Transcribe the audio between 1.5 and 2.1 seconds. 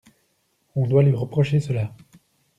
cela.